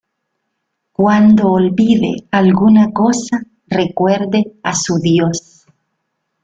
Cuando 0.91 1.51
olvide 1.51 2.25
alguna 2.31 2.91
cosa, 2.91 3.39
recuerde 3.67 4.53
a 4.63 4.73
su 4.73 4.97
Dios". 4.97 5.67